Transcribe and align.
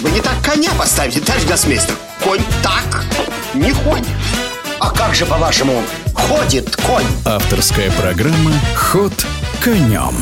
Вы 0.00 0.10
не 0.12 0.20
так 0.20 0.40
коня 0.44 0.70
поставите, 0.78 1.20
товарищ 1.20 1.44
гроссмейстер. 1.44 1.96
Конь 2.22 2.42
так 2.62 3.04
не 3.54 3.72
ходит. 3.72 4.06
А 4.78 4.90
как 4.90 5.12
же, 5.14 5.26
по-вашему, 5.26 5.82
ходит 6.14 6.76
конь? 6.76 7.04
Авторская 7.24 7.90
программа 7.90 8.52
«Ход 8.76 9.12
конем». 9.62 10.14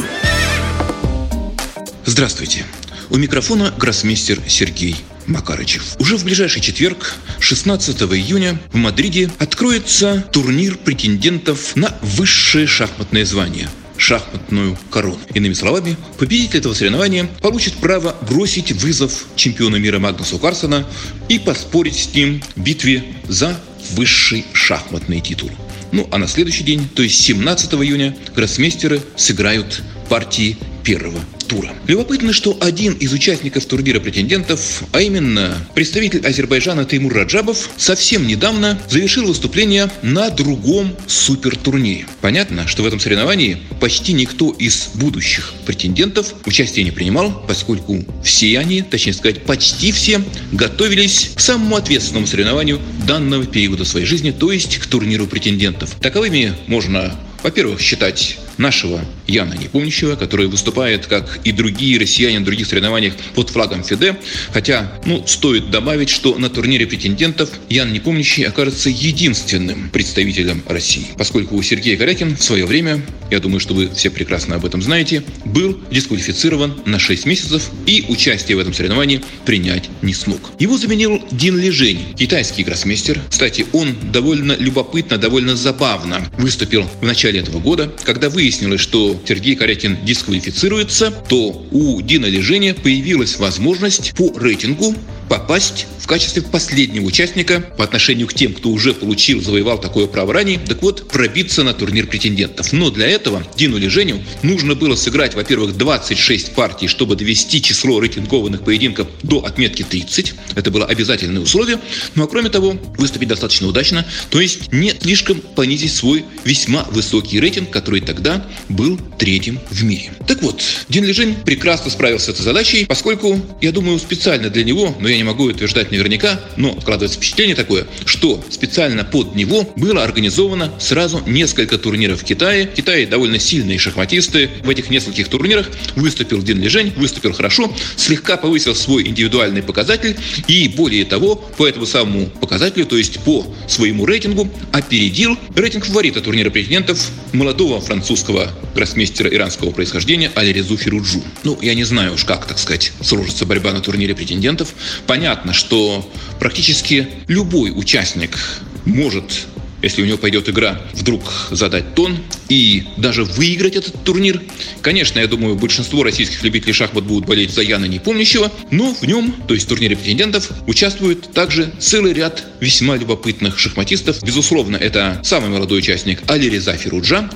Здравствуйте. 2.07 2.65
У 3.11 3.17
микрофона 3.17 3.75
гроссмейстер 3.77 4.41
Сергей 4.49 4.97
Макарычев. 5.27 5.97
Уже 5.99 6.17
в 6.17 6.25
ближайший 6.25 6.63
четверг, 6.63 7.15
16 7.41 8.01
июня, 8.03 8.59
в 8.73 8.77
Мадриде 8.77 9.31
откроется 9.39 10.25
турнир 10.33 10.79
претендентов 10.79 11.77
на 11.77 11.95
высшее 12.01 12.67
шахматное 12.67 13.27
звание 13.27 13.69
шахматную 13.99 14.79
корону. 14.91 15.19
Иными 15.35 15.55
словами, 15.55 15.97
победитель 16.19 16.59
этого 16.59 16.75
соревнования 16.75 17.29
получит 17.41 17.75
право 17.75 18.17
бросить 18.29 18.73
вызов 18.73 19.27
чемпиону 19.37 19.79
мира 19.79 19.99
Магнусу 19.99 20.39
Карсона 20.39 20.87
и 21.29 21.39
поспорить 21.39 21.97
с 21.97 22.15
ним 22.15 22.43
в 22.55 22.61
битве 22.61 23.05
за 23.29 23.59
высший 23.93 24.45
шахматный 24.53 25.21
титул. 25.21 25.51
Ну 25.93 26.09
а 26.11 26.19
на 26.19 26.27
следующий 26.27 26.65
день, 26.65 26.89
то 26.95 27.03
есть 27.03 27.21
17 27.21 27.75
июня, 27.75 28.17
гроссмейстеры 28.35 29.01
сыграют 29.17 29.83
партии 30.09 30.57
первого 30.83 31.21
тура. 31.47 31.75
Любопытно, 31.87 32.33
что 32.33 32.57
один 32.61 32.93
из 32.95 33.13
участников 33.13 33.65
турнира 33.67 34.01
претендентов, 34.01 34.83
а 34.93 35.01
именно 35.01 35.57
представитель 35.75 36.27
Азербайджана 36.27 36.85
Теймур 36.85 37.15
Раджабов, 37.15 37.71
совсем 37.77 38.27
недавно 38.27 38.79
завершил 38.89 39.27
выступление 39.27 39.91
на 40.03 40.31
другом 40.31 40.95
супертурнире. 41.07 42.07
Понятно, 42.21 42.67
что 42.67 42.83
в 42.83 42.87
этом 42.87 43.01
соревновании 43.01 43.59
почти 43.81 44.13
никто 44.13 44.51
из 44.51 44.89
будущих 44.95 45.55
претендентов 45.65 46.35
участия 46.45 46.85
не 46.85 46.91
принимал, 46.91 47.45
поскольку 47.47 48.05
все 48.23 48.59
они, 48.59 48.83
точнее 48.83 49.15
сказать, 49.15 49.43
почти 49.45 49.93
все, 49.93 50.23
готовились 50.53 51.33
к 51.35 51.41
самому 51.41 51.77
ответственному 51.77 52.27
соревнованию 52.27 52.81
данного 53.07 53.47
периода 53.47 53.85
своей 53.85 54.07
жизни, 54.07 54.31
то 54.31 54.53
есть 54.53 54.79
к 54.79 54.87
турниру 54.87 55.27
претендентов. 55.27 55.95
Таковыми 56.01 56.55
можно 56.67 57.17
во-первых, 57.47 57.81
считать 57.81 58.39
нашего 58.59 59.01
Яна 59.27 59.55
Непомнящего, 59.55 60.17
который 60.17 60.47
выступает, 60.47 61.07
как 61.07 61.41
и 61.45 61.53
другие 61.53 61.99
россияне 61.99 62.39
на 62.39 62.45
других 62.45 62.67
соревнованиях 62.67 63.15
под 63.35 63.51
флагом 63.51 63.83
ФИДЕ. 63.83 64.17
Хотя, 64.53 64.93
ну, 65.05 65.25
стоит 65.27 65.71
добавить, 65.71 66.11
что 66.11 66.37
на 66.39 66.49
турнире 66.49 66.87
претендентов 66.87 67.51
Ян 67.69 67.93
Непомнящий 67.93 68.45
окажется 68.45 68.91
единственным 68.91 69.91
представителем 69.91 70.63
России, 70.67 71.07
поскольку 71.17 71.61
Сергей 71.63 71.97
Корякин 71.97 72.37
в 72.37 72.43
свое 72.43 72.67
время, 72.67 73.03
я 73.31 73.41
думаю, 73.41 73.61
что 73.61 73.75
вы 73.75 73.89
все 73.91 74.11
прекрасно 74.11 74.57
об 74.57 74.65
этом 74.65 74.83
знаете, 74.83 75.23
был 75.45 75.81
дисквалифицирован 75.91 76.81
на 76.85 76.99
6 76.99 77.27
месяцев 77.27 77.71
и 77.87 78.05
участие 78.09 78.57
в 78.57 78.61
этом 78.61 78.73
соревновании 78.73 79.23
принять 79.45 79.91
не 80.03 80.15
смог. 80.15 80.41
Его 80.59 80.79
заменил 80.79 81.23
Дин 81.31 81.59
Лежень, 81.59 82.15
китайский 82.17 82.65
гроссмейстер. 82.65 83.21
Кстати, 83.29 83.67
он 83.73 83.97
довольно 84.13 84.57
любопытно, 84.59 85.19
довольно 85.19 85.57
забавно 85.57 86.27
выступил 86.39 86.89
в 87.01 87.05
начале 87.05 87.41
этого 87.41 87.61
года, 87.61 87.93
когда 88.05 88.31
вы 88.31 88.46
выяснилось, 88.47 88.81
что 88.81 89.21
Сергей 89.27 89.57
Корякин 89.57 89.99
дисквалифицируется, 90.05 91.11
то 91.11 91.67
у 91.73 92.01
Дина 92.01 92.27
Лежения 92.27 92.75
появилась 92.75 93.41
возможность 93.41 94.15
по 94.15 94.33
рейтингу 94.39 94.95
попасть 95.29 95.87
в 95.99 96.07
качестве 96.07 96.43
последнего 96.43 97.05
участника 97.05 97.61
по 97.77 97.83
отношению 97.85 98.29
к 98.29 98.35
тем, 98.35 98.55
кто 98.55 98.71
уже 98.71 98.95
получил, 98.95 99.43
завоевал 99.43 99.81
такое 99.81 100.07
право 100.07 100.33
ранее, 100.33 100.59
так 100.59 100.83
вот, 100.83 101.09
пробиться 101.09 101.65
на 101.65 101.75
турнир 101.75 102.07
претендентов. 102.07 102.73
Но 102.73 102.91
для 102.91 103.09
этого 103.09 103.43
Дину 103.57 103.77
Леженю 103.77 104.23
нужно 104.43 104.77
было 104.77 104.95
сыграть, 104.95 105.35
во-первых, 105.35 105.77
26 105.77 106.55
партий, 106.55 106.87
чтобы 106.87 107.17
довести 107.17 107.61
число 107.61 107.99
рейтингованных 107.99 108.63
поединков 108.63 109.09
до 109.23 109.45
отметки 109.45 109.83
30. 109.83 110.35
Это 110.55 110.71
было 110.71 110.87
обязательное 110.87 111.43
условие. 111.43 111.81
Ну 112.15 112.25
а 112.25 112.29
кроме 112.29 112.51
того, 112.51 112.77
выступить 112.97 113.29
достаточно 113.29 113.67
удачно, 113.67 114.07
то 114.31 114.41
есть 114.41 114.73
не 114.73 114.91
слишком 114.91 115.41
понизить 115.41 115.93
свой 115.93 116.25
весьма 116.45 116.85
высокий 116.91 117.41
рейтинг, 117.41 117.71
который 117.71 118.01
тогда 118.01 118.47
был 118.69 118.99
третьим 119.19 119.59
в 119.71 119.83
мире. 119.83 120.13
Так 120.29 120.43
вот, 120.43 120.63
Дин 120.89 121.05
Лежень 121.05 121.35
прекрасно 121.35 121.91
справился 121.91 122.27
с 122.27 122.29
этой 122.35 122.43
задачей, 122.43 122.87
поскольку, 122.87 123.41
я 123.61 123.73
думаю, 123.73 123.99
специально 123.99 124.51
для 124.51 124.63
него, 124.63 124.95
но 125.01 125.09
я 125.09 125.16
я 125.17 125.19
не 125.19 125.25
могу 125.25 125.45
утверждать 125.45 125.91
наверняка, 125.91 126.41
но 126.57 126.79
складывается 126.81 127.17
впечатление 127.17 127.57
такое, 127.57 127.87
что 128.05 128.45
специально 128.51 129.03
под 129.03 129.35
него 129.35 129.73
было 129.77 130.05
организовано 130.05 130.73
сразу 130.79 131.23
несколько 131.27 131.79
турниров 131.79 132.21
в 132.21 132.25
Китае. 132.25 132.69
В 132.69 132.75
Китае 132.75 133.07
довольно 133.07 133.39
сильные 133.39 133.79
шахматисты. 133.79 134.51
В 134.63 134.69
этих 134.69 134.91
нескольких 134.91 135.29
турнирах 135.29 135.71
выступил 135.95 136.43
Дин 136.43 136.61
Лежень, 136.61 136.93
выступил 136.97 137.33
хорошо, 137.33 137.75
слегка 137.97 138.37
повысил 138.37 138.75
свой 138.75 139.09
индивидуальный 139.09 139.63
показатель 139.63 140.17
и, 140.47 140.69
более 140.69 141.05
того, 141.05 141.37
по 141.37 141.67
этому 141.67 141.87
самому 141.87 142.27
показателю, 142.27 142.85
то 142.87 142.97
есть 142.97 143.21
по 143.21 143.47
своему 143.69 144.05
рейтингу, 144.05 144.51
опередил 144.73 145.39
рейтинг 145.55 145.87
фаворита 145.87 146.21
турнира 146.21 146.51
претендентов 146.51 147.11
молодого 147.33 147.81
французского 147.81 148.53
гроссмейстера 148.75 149.31
иранского 149.31 149.71
происхождения 149.71 150.31
Алирезу 150.35 150.77
Фируджу. 150.77 151.23
Ну, 151.45 151.59
я 151.63 151.75
не 151.75 151.85
знаю 151.85 152.15
уж 152.15 152.25
как, 152.25 152.47
так 152.47 152.59
сказать, 152.59 152.93
сложится 153.01 153.47
борьба 153.47 153.73
на 153.73 153.81
турнире 153.81 154.15
претендентов. 154.15 154.75
Понятно, 155.07 155.53
что 155.53 156.09
практически 156.39 157.09
любой 157.29 157.73
участник 157.75 158.39
может 158.85 159.47
если 159.83 160.03
у 160.03 160.07
него 160.07 160.19
пойдет 160.19 160.49
игра, 160.49 160.81
вдруг 160.95 161.23
задать 161.51 161.95
тон 161.95 162.19
и 162.49 162.85
даже 162.97 163.25
выиграть 163.25 163.77
этот 163.77 164.03
турнир. 164.05 164.43
Конечно, 164.81 165.19
я 165.19 165.27
думаю, 165.27 165.55
большинство 165.55 166.03
российских 166.03 166.43
любителей 166.43 166.73
шахмат 166.73 167.05
будут 167.05 167.27
болеть 167.27 167.51
за 167.51 167.63
Яна 167.63 167.85
Непомнящего, 167.85 168.51
но 168.71 168.95
в 168.95 169.03
нем, 169.05 169.33
то 169.47 169.55
есть 169.55 169.67
в 169.67 169.69
турнире 169.69 169.97
претендентов, 169.97 170.51
участвует 170.67 171.33
также 171.33 171.71
целый 171.79 172.15
ряд 172.15 172.45
весьма 172.61 172.97
любопытных 172.97 173.59
шахматистов. 173.59 174.23
Безусловно, 174.23 174.77
это 174.77 175.21
самый 175.25 175.51
молодой 175.51 175.79
участник 175.79 176.21
Али 176.29 176.49
Реза 176.49 176.77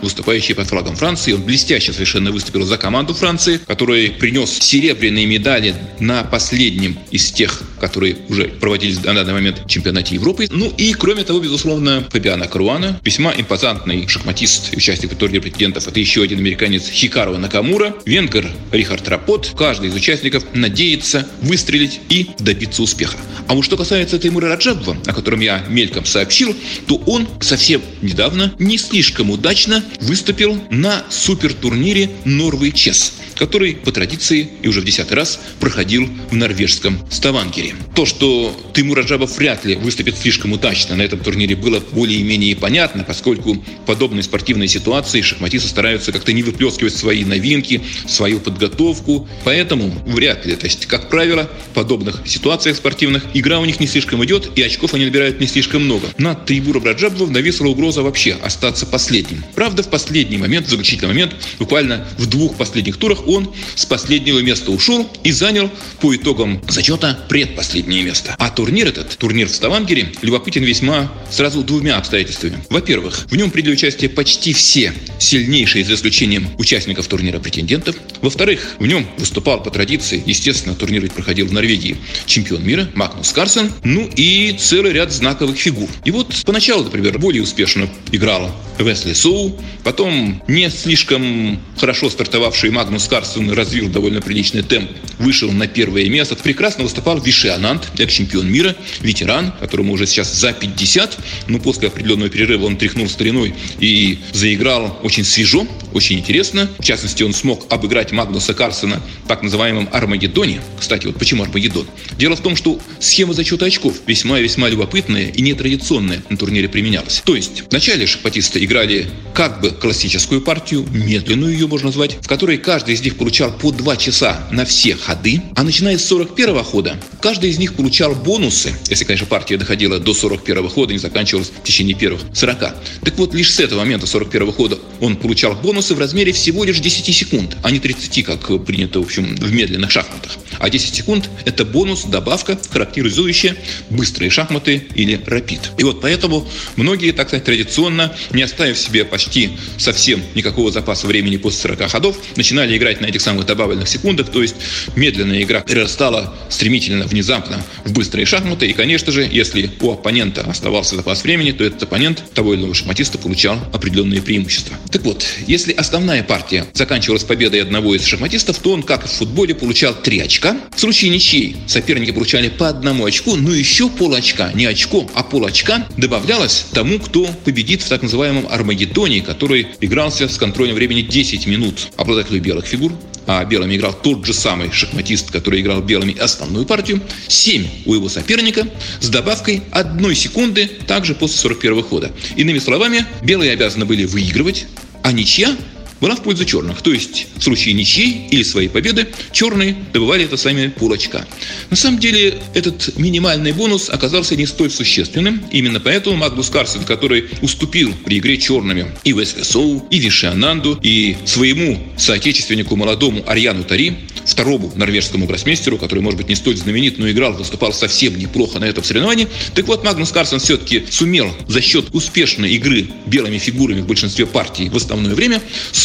выступающий 0.02 0.54
под 0.54 0.68
флагом 0.68 0.96
Франции. 0.96 1.32
Он 1.32 1.42
блестяще 1.42 1.92
совершенно 1.92 2.30
выступил 2.30 2.62
за 2.64 2.76
команду 2.76 3.14
Франции, 3.14 3.60
который 3.66 4.10
принес 4.10 4.58
серебряные 4.58 5.26
медали 5.26 5.74
на 5.98 6.24
последнем 6.24 6.98
из 7.10 7.30
тех, 7.30 7.62
которые 7.80 8.16
уже 8.28 8.44
проводились 8.44 9.02
на 9.02 9.14
данный 9.14 9.32
момент 9.32 9.62
в 9.64 9.68
чемпионате 9.68 10.14
Европы. 10.14 10.46
Ну 10.50 10.72
и, 10.76 10.92
кроме 10.92 11.24
того, 11.24 11.40
безусловно, 11.40 12.06
Фабиана 12.10 12.46
Каруана, 12.46 13.00
весьма 13.04 13.32
импозантный 13.36 14.06
шахматист 14.08 14.74
участник 14.76 15.14
турнира 15.14 15.42
претендентов. 15.42 15.88
Это 15.88 16.00
еще 16.00 16.22
один 16.22 16.38
американец 16.38 16.88
Хикару 16.88 17.36
Накамура, 17.38 17.94
венгер 18.04 18.50
Рихард 18.72 19.08
Рапот. 19.08 19.52
Каждый 19.56 19.88
из 19.88 19.94
участников 19.94 20.44
надеется 20.54 21.26
выстрелить 21.42 22.00
и 22.08 22.30
добиться 22.38 22.82
успеха. 22.82 23.16
А 23.48 23.54
вот 23.54 23.64
что 23.64 23.76
касается 23.76 24.18
Таймура 24.18 24.48
Раджабова, 24.48 24.96
о 25.10 25.12
котором 25.12 25.40
я 25.40 25.64
мельком 25.68 26.06
сообщил, 26.06 26.56
то 26.86 26.96
он 27.06 27.28
совсем 27.40 27.82
недавно 28.00 28.54
не 28.58 28.78
слишком 28.78 29.30
удачно 29.30 29.84
выступил 30.00 30.62
на 30.70 31.04
супертурнире 31.10 32.10
Норвей 32.24 32.72
Чес 32.72 33.14
который 33.40 33.74
по 33.74 33.90
традиции 33.90 34.50
и 34.60 34.68
уже 34.68 34.82
в 34.82 34.84
десятый 34.84 35.16
раз 35.16 35.40
проходил 35.60 36.06
в 36.30 36.36
норвежском 36.36 36.98
Ставангере. 37.10 37.74
То, 37.96 38.04
что 38.04 38.54
Тимур 38.74 38.98
Раджабов 38.98 39.38
вряд 39.38 39.64
ли 39.64 39.76
выступит 39.76 40.18
слишком 40.18 40.52
удачно 40.52 40.94
на 40.94 41.02
этом 41.02 41.20
турнире, 41.20 41.56
было 41.56 41.80
более-менее 41.80 42.54
понятно, 42.54 43.02
поскольку 43.02 43.54
в 43.54 43.86
подобной 43.86 44.22
спортивной 44.22 44.68
ситуации 44.68 45.22
шахматисты 45.22 45.68
стараются 45.68 46.12
как-то 46.12 46.34
не 46.34 46.42
выплескивать 46.42 46.94
свои 46.94 47.24
новинки, 47.24 47.80
свою 48.06 48.40
подготовку. 48.40 49.26
Поэтому 49.44 49.90
вряд 50.06 50.44
ли. 50.44 50.54
То 50.54 50.66
есть, 50.66 50.84
как 50.84 51.08
правило, 51.08 51.50
в 51.70 51.74
подобных 51.74 52.20
ситуациях 52.26 52.76
спортивных 52.76 53.24
игра 53.32 53.58
у 53.58 53.64
них 53.64 53.80
не 53.80 53.86
слишком 53.86 54.22
идет, 54.22 54.50
и 54.54 54.62
очков 54.62 54.92
они 54.92 55.06
набирают 55.06 55.40
не 55.40 55.46
слишком 55.46 55.84
много. 55.84 56.08
Над 56.18 56.44
Тимуром 56.44 56.84
Раджабовым 56.84 57.32
нависла 57.32 57.68
угроза 57.68 58.02
вообще 58.02 58.36
остаться 58.42 58.84
последним. 58.84 59.42
Правда, 59.54 59.82
в 59.82 59.88
последний 59.88 60.36
момент, 60.36 60.66
в 60.66 60.70
заключительный 60.70 61.08
момент, 61.08 61.34
буквально 61.58 62.06
в 62.18 62.26
двух 62.26 62.56
последних 62.56 62.98
турах 62.98 63.26
он 63.30 63.52
с 63.74 63.84
последнего 63.84 64.38
места 64.38 64.70
ушел 64.70 65.08
и 65.24 65.32
занял 65.32 65.70
по 66.00 66.14
итогам 66.14 66.62
зачета 66.68 67.18
предпоследнее 67.28 68.02
место. 68.02 68.34
А 68.38 68.50
турнир 68.50 68.88
этот, 68.88 69.16
турнир 69.18 69.48
в 69.48 69.54
Ставангере, 69.54 70.12
любопытен 70.22 70.62
весьма 70.62 71.12
сразу 71.30 71.62
двумя 71.62 71.96
обстоятельствами. 71.96 72.64
Во-первых, 72.70 73.26
в 73.30 73.36
нем 73.36 73.50
приняли 73.50 73.72
участие 73.72 74.10
почти 74.10 74.52
все 74.52 74.92
сильнейшие, 75.18 75.84
за 75.84 75.94
исключением 75.94 76.48
участников 76.58 77.06
турнира 77.08 77.38
претендентов. 77.38 77.96
Во-вторых, 78.20 78.76
в 78.78 78.86
нем 78.86 79.06
выступал 79.18 79.62
по 79.62 79.70
традиции, 79.70 80.22
естественно, 80.24 80.74
турнир 80.74 81.00
проходил 81.08 81.46
в 81.46 81.52
Норвегии, 81.52 81.96
чемпион 82.26 82.64
мира 82.64 82.88
Магнус 82.94 83.32
Карсен, 83.32 83.72
ну 83.84 84.08
и 84.16 84.56
целый 84.58 84.92
ряд 84.92 85.12
знаковых 85.12 85.56
фигур. 85.56 85.88
И 86.04 86.10
вот 86.10 86.34
поначалу, 86.44 86.84
например, 86.84 87.18
более 87.18 87.42
успешно 87.42 87.88
играла 88.12 88.54
Весли 88.78 89.14
Соу, 89.14 89.58
потом 89.84 90.42
не 90.48 90.68
слишком 90.70 91.60
хорошо 91.78 92.10
стартовавший 92.10 92.70
Магнус 92.70 93.06
Карлсон 93.20 93.50
развил 93.50 93.90
довольно 93.90 94.22
приличный 94.22 94.62
темп, 94.62 94.90
вышел 95.18 95.52
на 95.52 95.66
первое 95.66 96.08
место. 96.08 96.36
Прекрасно 96.36 96.84
выступал 96.84 97.20
Виши 97.20 97.48
Анант, 97.48 97.90
экс-чемпион 97.98 98.50
мира, 98.50 98.74
ветеран, 99.02 99.52
которому 99.60 99.92
уже 99.92 100.06
сейчас 100.06 100.32
за 100.32 100.54
50, 100.54 101.18
но 101.48 101.58
после 101.58 101.88
определенного 101.88 102.30
перерыва 102.30 102.64
он 102.64 102.78
тряхнул 102.78 103.10
стариной 103.10 103.54
и 103.78 104.20
заиграл 104.32 104.98
очень 105.02 105.24
свежо, 105.24 105.66
очень 105.92 106.18
интересно. 106.18 106.70
В 106.78 106.82
частности, 106.82 107.22
он 107.22 107.34
смог 107.34 107.70
обыграть 107.70 108.10
Магнуса 108.10 108.54
Карсона 108.54 109.02
в 109.24 109.28
так 109.28 109.42
называемом 109.42 109.90
Армагеддоне. 109.92 110.62
Кстати, 110.78 111.04
вот 111.04 111.18
почему 111.18 111.42
Армагеддон? 111.42 111.86
Дело 112.16 112.36
в 112.36 112.40
том, 112.40 112.56
что 112.56 112.80
схема 113.00 113.34
зачета 113.34 113.66
очков 113.66 113.96
весьма-весьма 114.06 114.70
любопытная 114.70 115.28
и 115.28 115.42
нетрадиционная 115.42 116.22
на 116.30 116.38
турнире 116.38 116.70
применялась. 116.70 117.20
То 117.26 117.36
есть, 117.36 117.64
вначале 117.68 118.06
шахматисты 118.06 118.64
играли 118.64 119.08
как 119.34 119.60
бы 119.60 119.72
классическую 119.72 120.40
партию, 120.40 120.86
медленную 120.90 121.52
ее 121.52 121.66
можно 121.66 121.88
назвать, 121.88 122.16
в 122.22 122.26
которой 122.26 122.56
каждый 122.56 122.94
из 122.94 123.02
них 123.02 123.09
получал 123.16 123.52
по 123.52 123.70
2 123.72 123.96
часа 123.96 124.46
на 124.50 124.64
все 124.64 124.94
ходы, 124.94 125.42
а 125.56 125.62
начиная 125.62 125.98
с 125.98 126.04
41 126.04 126.64
хода, 126.64 126.96
каждый 127.20 127.50
из 127.50 127.58
них 127.58 127.74
получал 127.74 128.14
бонусы, 128.14 128.72
если, 128.88 129.04
конечно, 129.04 129.26
партия 129.26 129.56
доходила 129.56 129.98
до 129.98 130.14
41 130.14 130.68
хода, 130.68 130.92
не 130.92 130.98
заканчивалась 130.98 131.50
в 131.50 131.62
течение 131.62 131.96
первых 131.96 132.22
40. 132.34 132.58
Так 132.58 133.18
вот, 133.18 133.34
лишь 133.34 133.52
с 133.52 133.60
этого 133.60 133.80
момента 133.80 134.06
41 134.06 134.52
хода 134.52 134.78
он 135.00 135.16
получал 135.16 135.54
бонусы 135.54 135.94
в 135.94 135.98
размере 135.98 136.32
всего 136.32 136.64
лишь 136.64 136.80
10 136.80 137.14
секунд, 137.14 137.56
а 137.62 137.70
не 137.70 137.78
30, 137.78 138.24
как 138.24 138.64
принято, 138.64 139.00
в 139.00 139.04
общем, 139.04 139.36
в 139.36 139.52
медленных 139.52 139.90
шахматах. 139.90 140.36
А 140.58 140.68
10 140.68 140.94
секунд– 140.94 141.30
это 141.44 141.64
бонус, 141.64 142.04
добавка, 142.04 142.58
характеризующая 142.70 143.56
быстрые 143.88 144.30
шахматы 144.30 144.82
или 144.94 145.20
рапид. 145.26 145.72
И 145.78 145.84
вот 145.84 146.00
поэтому 146.00 146.46
многие, 146.76 147.12
так 147.12 147.28
сказать, 147.28 147.44
традиционно, 147.44 148.14
не 148.32 148.42
оставив 148.42 148.78
себе 148.78 149.04
почти 149.04 149.50
совсем 149.78 150.22
никакого 150.34 150.70
запаса 150.70 151.06
времени 151.06 151.36
после 151.36 151.60
40 151.62 151.90
ходов, 151.90 152.18
начинали 152.36 152.76
играть 152.76 152.99
на 153.00 153.06
этих 153.06 153.20
самых 153.20 153.46
добавленных 153.46 153.88
секундах, 153.88 154.30
то 154.30 154.42
есть 154.42 154.56
медленная 154.96 155.42
игра 155.42 155.60
перерастала 155.60 156.34
стремительно, 156.48 157.06
внезапно 157.06 157.62
в 157.84 157.92
быстрые 157.92 158.26
шахматы, 158.26 158.66
и, 158.66 158.72
конечно 158.72 159.12
же, 159.12 159.28
если 159.30 159.70
у 159.80 159.90
оппонента 159.90 160.42
оставался 160.42 160.96
запас 160.96 161.22
времени, 161.22 161.52
то 161.52 161.64
этот 161.64 161.82
оппонент 161.82 162.22
того 162.34 162.54
или 162.54 162.60
иного 162.60 162.74
шахматиста 162.74 163.18
получал 163.18 163.58
определенные 163.72 164.22
преимущества. 164.22 164.76
Так 164.90 165.02
вот, 165.02 165.24
если 165.46 165.72
основная 165.72 166.22
партия 166.22 166.66
заканчивалась 166.72 167.24
победой 167.24 167.62
одного 167.62 167.94
из 167.94 168.04
шахматистов, 168.04 168.58
то 168.58 168.72
он, 168.72 168.82
как 168.82 169.04
и 169.04 169.08
в 169.08 169.10
футболе, 169.10 169.54
получал 169.54 169.94
3 169.94 170.20
очка. 170.20 170.56
В 170.74 170.80
случае 170.80 171.10
ничьей 171.10 171.56
соперники 171.66 172.10
получали 172.10 172.48
по 172.48 172.68
одному 172.68 173.04
очку, 173.04 173.36
но 173.36 173.54
еще 173.54 173.88
пол 173.88 174.14
очка, 174.14 174.52
не 174.52 174.66
очко, 174.66 175.08
а 175.14 175.22
пол 175.22 175.46
очка 175.46 175.86
добавлялось 175.96 176.66
тому, 176.72 176.98
кто 176.98 177.26
победит 177.44 177.82
в 177.82 177.88
так 177.88 178.02
называемом 178.02 178.46
Армагеддоне, 178.50 179.22
который 179.22 179.68
игрался 179.80 180.28
с 180.28 180.36
контролем 180.36 180.74
времени 180.74 181.02
10 181.02 181.46
минут. 181.46 181.88
Обладателю 181.96 182.40
белых 182.40 182.66
фигур, 182.66 182.89
а 183.26 183.44
белыми 183.44 183.76
играл 183.76 183.92
тот 183.92 184.24
же 184.24 184.32
самый 184.32 184.70
шахматист, 184.70 185.30
который 185.30 185.60
играл 185.60 185.80
белыми 185.80 186.16
основную 186.18 186.66
партию, 186.66 187.00
7 187.28 187.66
у 187.86 187.94
его 187.94 188.08
соперника 188.08 188.66
с 189.00 189.08
добавкой 189.08 189.62
одной 189.70 190.14
секунды 190.14 190.66
также 190.86 191.14
после 191.14 191.38
41 191.38 191.82
хода. 191.82 192.12
Иными 192.36 192.58
словами, 192.58 193.04
белые 193.22 193.52
обязаны 193.52 193.84
были 193.84 194.04
выигрывать, 194.04 194.66
а 195.02 195.12
ничья 195.12 195.56
была 196.00 196.16
в 196.16 196.22
пользу 196.22 196.44
черных. 196.44 196.82
То 196.82 196.92
есть 196.92 197.26
в 197.36 197.42
случае 197.42 197.74
ничьей 197.74 198.28
или 198.30 198.42
своей 198.42 198.68
победы 198.68 199.08
черные 199.32 199.76
добывали 199.92 200.24
это 200.24 200.36
сами 200.36 200.68
полочка. 200.68 201.26
На 201.70 201.76
самом 201.76 201.98
деле 201.98 202.38
этот 202.54 202.96
минимальный 202.96 203.52
бонус 203.52 203.90
оказался 203.90 204.36
не 204.36 204.46
столь 204.46 204.70
существенным. 204.70 205.42
Именно 205.52 205.80
поэтому 205.80 206.16
Магнус 206.16 206.50
Карсен, 206.50 206.84
который 206.84 207.28
уступил 207.42 207.94
при 208.04 208.18
игре 208.18 208.38
черными 208.38 208.86
и 209.04 209.12
Весли 209.12 209.42
Соу, 209.42 209.86
и 209.90 209.98
Вишиананду, 209.98 210.78
и 210.82 211.16
своему 211.24 211.78
соотечественнику 211.96 212.76
молодому 212.76 213.22
Арьяну 213.26 213.64
Тари, 213.64 213.96
второму 214.24 214.72
норвежскому 214.74 215.26
гроссмейстеру, 215.26 215.78
который, 215.78 216.00
может 216.00 216.18
быть, 216.18 216.28
не 216.28 216.34
столь 216.34 216.56
знаменит, 216.56 216.98
но 216.98 217.10
играл, 217.10 217.32
выступал 217.32 217.72
совсем 217.72 218.18
неплохо 218.18 218.58
на 218.58 218.64
этом 218.64 218.84
соревновании. 218.84 219.28
Так 219.54 219.66
вот, 219.66 219.84
Магнус 219.84 220.12
Карсен 220.12 220.38
все-таки 220.38 220.84
сумел 220.90 221.34
за 221.48 221.60
счет 221.60 221.86
успешной 221.92 222.52
игры 222.52 222.88
белыми 223.06 223.38
фигурами 223.38 223.80
в 223.80 223.86
большинстве 223.86 224.26
партий 224.26 224.68
в 224.68 224.76
основное 224.76 225.14
время 225.14 225.40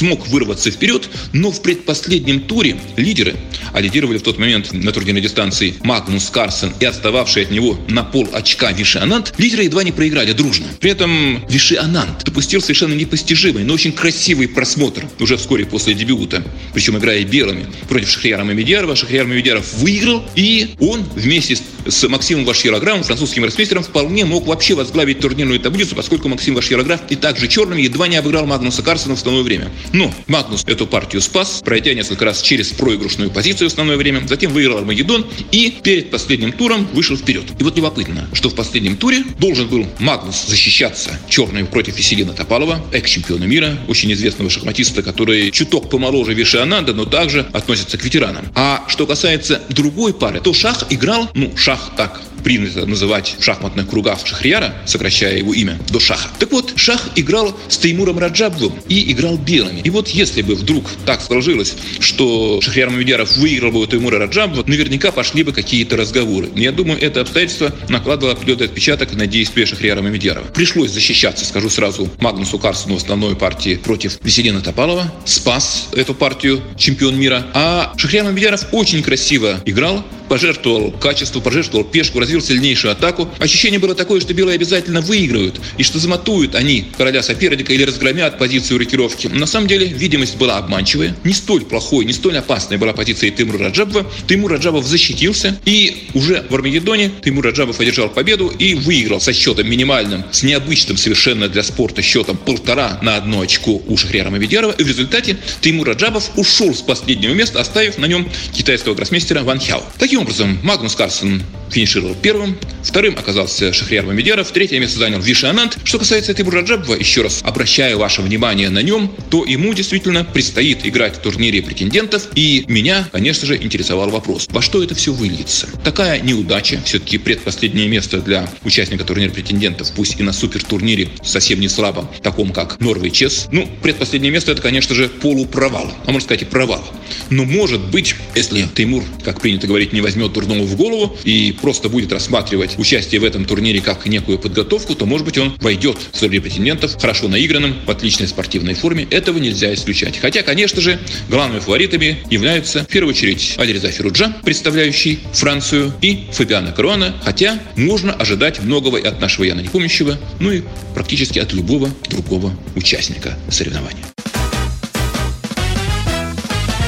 смог 0.06 0.28
вырваться 0.28 0.70
вперед, 0.70 1.10
но 1.34 1.50
в 1.50 1.64
предпоследнем 1.64 2.42
туре 2.42 2.78
лидеры, 2.96 3.36
а 3.74 3.82
лидировали 3.82 4.20
в 4.20 4.22
тот 4.22 4.38
момент 4.38 4.72
на 4.72 4.92
турнирной 4.92 5.22
дистанции 5.22 5.74
Магнус 5.82 6.30
Карсен 6.30 6.74
и 6.80 6.86
отстававший 6.86 7.44
от 7.44 7.52
него 7.52 7.76
на 7.88 8.04
пол 8.04 8.28
очка 8.32 8.72
Виши 8.72 9.00
Анант, 9.00 9.34
лидеры 9.40 9.64
едва 9.64 9.84
не 9.84 9.92
проиграли 9.92 10.34
дружно. 10.34 10.68
При 10.80 10.92
этом 10.92 11.44
Виши 11.50 11.78
Анант 11.78 12.24
допустил 12.24 12.62
совершенно 12.62 12.94
непостижимый, 12.94 13.64
но 13.64 13.74
очень 13.74 13.94
красивый 13.94 14.48
просмотр 14.48 15.08
уже 15.20 15.38
вскоре 15.38 15.66
после 15.66 15.96
дебюта, 15.96 16.44
причем 16.74 17.00
играя 17.00 17.24
белыми 17.24 17.66
против 17.90 18.10
Шахрияра 18.10 18.44
Мамедьярова. 18.44 18.96
Шахрияр 18.96 19.26
Мамедьяров 19.26 19.74
выиграл, 19.80 20.24
и 20.36 20.76
он 20.80 21.04
вместе 21.16 21.58
с 21.88 22.08
Максимом 22.08 22.46
Вашьерографом, 22.46 23.04
французским 23.04 23.44
росмейстером, 23.44 23.84
вполне 23.84 24.26
мог 24.26 24.46
вообще 24.46 24.76
возглавить 24.76 25.20
турнирную 25.20 25.60
таблицу, 25.60 25.96
поскольку 25.96 26.30
Максим 26.30 26.54
Вашьерограф 26.54 27.02
и 27.10 27.16
также 27.16 27.48
черными 27.48 27.82
едва 27.82 28.08
не 28.08 28.18
обыграл 28.18 28.46
Магнуса 28.46 28.84
Карсена 28.84 29.16
в 29.16 29.18
основное 29.18 29.44
время. 29.44 29.72
Но 29.96 30.14
Магнус 30.28 30.66
эту 30.68 30.88
партию 30.88 31.22
спас, 31.22 31.62
пройдя 31.64 31.94
несколько 31.94 32.26
раз 32.26 32.42
через 32.42 32.68
проигрышную 32.68 33.32
позицию 33.32 33.70
в 33.70 33.72
основное 33.72 33.96
время, 33.96 34.28
затем 34.28 34.52
выиграл 34.52 34.80
Армагеддон 34.80 35.26
и 35.54 35.74
перед 35.82 36.12
последним 36.12 36.52
туром 36.52 36.86
вышел 36.92 37.16
вперед. 37.16 37.46
И 37.58 37.64
вот 37.64 37.78
любопытно, 37.78 38.28
что 38.34 38.50
в 38.50 38.56
последнем 38.56 38.98
туре 38.98 39.24
должен 39.40 39.70
был 39.70 39.88
Магнус 40.00 40.48
защищаться 40.48 41.18
черным 41.30 41.66
против 41.68 41.98
Веселина 41.98 42.34
Топалова, 42.34 42.86
экс-чемпиона 42.92 43.46
мира, 43.46 43.78
очень 43.88 44.12
известного 44.12 44.50
шахматиста, 44.50 45.02
который 45.02 45.50
чуток 45.52 45.90
помоложе 45.90 46.34
Виши 46.34 46.58
Ананда, 46.58 46.94
но 46.94 47.06
также 47.06 47.48
относится 47.54 47.98
к 47.98 48.04
ветеранам. 48.04 48.52
А 48.54 48.84
что 48.90 49.08
касается 49.08 49.62
другой 49.70 50.14
пары, 50.14 50.42
то 50.42 50.54
Шах 50.54 50.88
играл, 50.90 51.32
ну, 51.34 51.56
Шах 51.56 51.92
так 51.96 52.22
принято 52.46 52.86
называть 52.86 53.36
в 53.40 53.44
шахматных 53.44 53.90
кругах 53.90 54.20
Шахрияра, 54.24 54.76
сокращая 54.86 55.36
его 55.40 55.52
имя, 55.52 55.80
до 55.90 56.00
Шаха. 56.00 56.30
Так 56.38 56.52
вот, 56.52 56.74
Шах 56.76 57.10
играл 57.16 57.58
с 57.68 57.78
Теймуром 57.80 58.20
Раджабовым 58.20 58.80
и 58.88 59.12
играл 59.12 59.38
белыми. 59.38 59.82
И 59.82 59.90
вот 59.90 60.10
если 60.10 60.44
бы 60.44 60.54
вдруг 60.54 60.86
так 61.08 61.22
сложилось, 61.24 61.74
что 62.00 62.62
Шахрияр 62.62 62.92
Мамедьяров 62.92 63.36
выиграл 63.38 63.72
бы 63.72 63.80
у 63.80 63.88
Теймура 63.88 64.20
Раджабова, 64.20 64.64
наверняка 64.68 65.12
пошли 65.12 65.42
бы 65.42 65.54
какие-то 65.54 65.98
разговоры. 65.98 66.50
Я 66.56 66.72
думаю, 66.72 67.02
это 67.02 67.22
обстоятельство 67.22 67.74
накладывало 67.90 68.34
определенный 68.34 68.66
отпечаток 68.66 69.16
на 69.16 69.26
действия 69.26 69.66
Шахрияра 69.66 70.04
Мамедьярова. 70.04 70.46
Пришлось 70.54 70.92
защищаться, 70.92 71.46
скажу 71.46 71.72
сразу, 71.72 72.08
Магнусу 72.20 72.60
Карсону 72.60 72.94
в 72.94 72.98
основной 72.98 73.36
партии 73.36 73.74
против 73.76 74.20
Веселина 74.24 74.62
Топалова. 74.62 75.12
Спас 75.26 75.90
эту 75.94 76.14
партию 76.14 76.62
чемпион 76.78 77.18
мира. 77.18 77.48
А 77.56 77.92
Шахрияр 77.98 78.26
Мамедьяров 78.26 78.68
очень 78.72 79.02
красиво 79.02 79.62
играл, 79.66 80.06
пожертвовал 80.28 80.92
качество, 80.92 81.40
пожертвовал 81.40 81.86
пешку, 81.86 82.20
развил 82.20 82.42
сильнейшую 82.42 82.92
атаку. 82.92 83.30
Ощущение 83.40 83.80
было 83.80 83.96
такое, 83.96 84.20
что 84.22 84.34
белые 84.34 84.56
обязательно 84.56 85.02
выиграют, 85.02 85.60
и 85.78 85.84
что 85.84 86.00
заматуют 86.00 86.56
они 86.56 86.86
короля 86.98 87.22
соперника 87.22 87.74
или 87.74 87.84
разгромят 87.84 88.38
позицию 88.38 88.80
рокировки. 88.80 89.28
На 89.28 89.46
самом 89.46 89.68
деле, 89.68 89.88
видимость 89.88 90.38
была 90.38 90.58
обманчивая. 90.58 91.16
Не 91.24 91.34
столь 91.34 91.66
плохой, 91.66 92.06
не 92.06 92.14
столь 92.14 92.38
опасной 92.38 92.78
была 92.78 92.94
позиция 92.94 93.30
Тимура 93.32 93.60
Раджабова. 93.60 94.10
Тимур 94.28 94.52
Раджабов 94.52 94.86
защитился, 94.86 95.60
и 95.66 96.08
уже 96.14 96.46
в 96.50 96.56
Армагеддоне 96.56 97.12
Тимур 97.24 97.46
Раджабов 97.46 97.80
одержал 97.80 98.10
победу 98.10 98.48
и 98.48 98.74
выиграл 98.74 99.22
со 99.22 99.34
счетом 99.34 99.70
минимальным, 99.70 100.24
с 100.32 100.44
необычным 100.44 100.98
совершенно 100.98 101.48
для 101.48 101.64
спорта 101.64 102.02
счетом 102.02 102.38
полтора 102.38 103.00
на 103.02 103.18
одно 103.18 103.42
очко 103.42 103.82
у 103.88 103.98
Шахрияра 103.98 104.30
Маведярова. 104.30 104.72
И 104.72 104.84
в 104.84 104.88
результате 104.88 105.38
Тимур 105.62 105.88
Раджабов 105.88 106.32
ушел 106.38 106.74
с 106.74 106.82
последнего 106.82 107.34
места, 107.34 107.60
оставив 107.60 107.98
на 107.98 108.06
нем 108.06 108.30
китайского 108.54 108.94
гроссмейстера 108.94 109.44
Ван 109.44 109.60
Хяо. 109.60 109.84
Таким 109.98 110.15
образом, 110.18 110.60
Магнус 110.64 110.96
Карлсон 110.96 111.42
финишировал 111.70 112.16
первым, 112.16 112.58
вторым 112.84 113.16
оказался 113.18 113.74
Шахрияр 113.74 114.06
Мамедьяров, 114.06 114.52
третье 114.52 114.80
место 114.80 115.00
занял 115.00 115.20
Виши 115.20 115.48
Анант. 115.48 115.78
Что 115.84 116.00
касается 116.00 116.34
Тимура 116.34 116.62
Раджабова, 116.62 116.96
еще 116.96 117.22
раз 117.24 117.42
обращаю 117.44 117.98
ваше 117.98 118.22
внимание 118.22 118.70
на 118.70 118.82
нем, 118.82 119.12
то 119.30 119.44
ему 119.46 119.74
действительно 119.74 120.24
предстоит 120.24 120.86
играть 120.86 121.18
в 121.18 121.20
турнире 121.20 121.62
претендентов, 121.62 122.28
и 122.36 122.66
меня, 122.68 123.08
конечно 123.12 123.48
же, 123.48 123.58
интересовал 123.58 124.10
вопрос, 124.10 124.48
во 124.50 124.62
что 124.62 124.84
это 124.84 124.96
все 124.96 125.12
выльется. 125.12 125.68
Такая 125.84 126.22
неудача, 126.22 126.80
все-таки 126.86 127.18
предпоследнее 127.18 127.88
место 127.88 128.22
для 128.22 128.50
участника 128.64 129.04
турнира 129.04 129.32
претендентов, 129.32 129.92
пусть 129.96 130.20
и 130.20 130.24
на 130.24 130.34
супертурнире 130.34 131.10
совсем 131.24 131.60
не 131.60 131.68
слабо, 131.68 132.10
таком 132.22 132.54
как 132.54 132.80
Норвей 132.80 133.12
Чес. 133.12 133.48
Ну, 133.52 133.68
предпоследнее 133.82 134.32
место 134.32 134.52
это, 134.52 134.62
конечно 134.62 134.96
же, 134.96 135.10
полупровал, 135.10 135.92
а 136.06 136.12
можно 136.12 136.22
сказать 136.22 136.44
и 136.44 136.46
провал. 136.46 136.84
Но 137.30 137.44
может 137.44 137.82
быть, 137.90 138.16
если 138.36 138.68
Тимур, 138.74 139.04
как 139.24 139.42
принято 139.42 139.68
говорить, 139.68 139.94
не 139.94 140.02
возьмет 140.06 140.34
дурного 140.34 140.64
в 140.64 140.76
голову 140.76 141.18
и 141.24 141.52
просто 141.60 141.90
будет 141.90 142.14
рассматривать 142.14 142.78
участие 142.78 143.20
в 143.20 143.24
этом 143.24 143.46
турнире 143.46 143.82
как 143.82 144.06
некую 144.06 144.38
подготовку, 144.38 144.94
то, 144.94 145.08
может 145.08 145.26
быть, 145.26 145.40
он 145.40 145.58
войдет 145.60 145.98
в 146.12 146.18
среди 146.18 146.40
претендентов 146.40 146.96
хорошо 147.02 147.28
наигранным, 147.28 147.76
в 147.88 147.90
отличной 147.90 148.28
спортивной 148.28 148.76
форме. 148.76 149.08
Этого 149.10 149.40
нельзя 149.40 149.74
исключать. 149.74 150.20
Хотя, 150.20 150.44
конечно 150.44 150.80
же, 150.80 151.00
главными 151.28 151.60
фаворитами 151.60 152.20
являются, 152.30 152.84
в 152.84 152.88
первую 152.88 153.16
очередь, 153.16 153.56
Алиреза 153.58 153.90
Феруджа, 153.90 154.32
представляющий 154.44 155.20
Францию, 155.34 155.92
и 156.02 156.26
Фабиана 156.32 156.72
Каруана, 156.72 157.16
хотя 157.24 157.60
можно 157.76 158.14
ожидать 158.14 158.62
многого 158.62 158.98
и 158.98 159.08
от 159.08 159.20
нашего 159.20 159.46
Яна 159.46 159.62
Непомнящего, 159.62 160.20
ну 160.40 160.52
и 160.52 160.62
практически 160.94 161.40
от 161.40 161.52
любого 161.54 161.90
другого 162.10 162.52
участника 162.76 163.40
соревнования. 163.50 164.06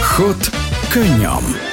Ход 0.03 0.37
конем. 0.93 1.66